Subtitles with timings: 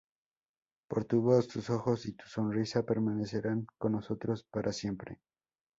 [0.87, 5.21] Pero tu voz, tus ojos y tu sonrisa permanecerán con nosotros para siempre.